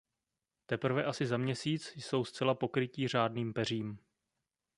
Teprve 0.65 1.03
asi 1.05 1.25
za 1.25 1.37
měsíc 1.37 1.93
jsou 1.95 2.25
zcela 2.25 2.55
pokrytí 2.55 3.07
řádným 3.07 3.53
peřím. 3.53 3.99